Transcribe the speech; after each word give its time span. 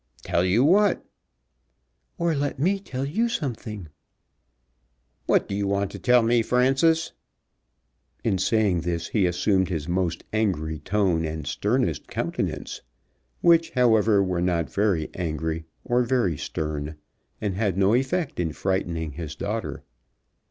"Tell 0.23 0.43
you 0.43 0.63
what?" 0.63 1.05
"Or 2.17 2.33
let 2.33 2.57
me 2.57 2.79
tell 2.79 3.05
you 3.05 3.29
something." 3.29 3.87
"What 5.27 5.47
do 5.47 5.53
you 5.53 5.67
want 5.67 5.91
to 5.91 5.99
tell 5.99 6.23
me, 6.23 6.41
Frances?" 6.41 7.11
In 8.23 8.39
saying 8.39 8.81
this 8.81 9.09
he 9.09 9.27
assumed 9.27 9.69
his 9.69 9.87
most 9.87 10.23
angry 10.33 10.79
tone 10.79 11.23
and 11.23 11.45
sternest 11.45 12.07
countenance, 12.07 12.81
which, 13.41 13.69
however, 13.75 14.23
were 14.23 14.41
not 14.41 14.73
very 14.73 15.11
angry 15.13 15.65
or 15.85 16.01
very 16.01 16.35
stern, 16.35 16.95
and 17.39 17.53
had 17.53 17.77
no 17.77 17.93
effect 17.93 18.39
in 18.39 18.53
frightening 18.53 19.11
his 19.11 19.35
daughter. 19.35 19.83